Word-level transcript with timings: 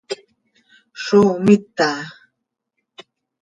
¿Zó 1.03 1.21
mita? 1.45 1.89